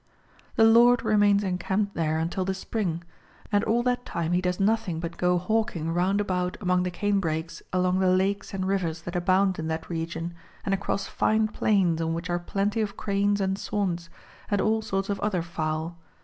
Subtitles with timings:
[0.55, 3.03] The Lord remains encamped there until the spring,
[3.51, 3.75] 406 MARCO POLO Book II.
[3.75, 7.61] and all that time he does nothing but go hawking round about amonp the canebrakes
[7.71, 10.33] alono the lakes and rivers that abound in that region,
[10.65, 14.09] and across fine plains on which are plenty of cranes and swans,
[14.49, 15.95] and all sorts of other fowl.